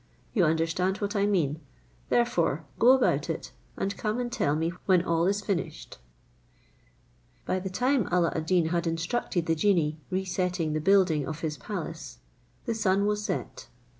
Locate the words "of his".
11.27-11.55